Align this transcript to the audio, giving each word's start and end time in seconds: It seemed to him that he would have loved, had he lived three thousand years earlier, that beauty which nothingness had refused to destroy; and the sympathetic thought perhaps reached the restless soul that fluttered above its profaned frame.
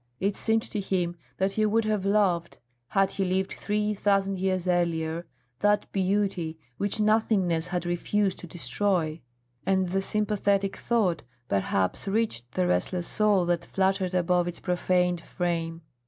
It 0.19 0.35
seemed 0.35 0.63
to 0.63 0.79
him 0.79 1.15
that 1.37 1.51
he 1.51 1.65
would 1.67 1.85
have 1.85 2.05
loved, 2.05 2.57
had 2.87 3.11
he 3.11 3.23
lived 3.23 3.51
three 3.51 3.93
thousand 3.93 4.39
years 4.39 4.67
earlier, 4.67 5.27
that 5.59 5.85
beauty 5.91 6.57
which 6.77 6.99
nothingness 6.99 7.67
had 7.67 7.85
refused 7.85 8.39
to 8.39 8.47
destroy; 8.47 9.21
and 9.63 9.89
the 9.89 10.01
sympathetic 10.01 10.75
thought 10.77 11.21
perhaps 11.47 12.07
reached 12.07 12.53
the 12.53 12.65
restless 12.65 13.07
soul 13.07 13.45
that 13.45 13.63
fluttered 13.63 14.15
above 14.15 14.47
its 14.47 14.59
profaned 14.59 15.21
frame. 15.21 15.83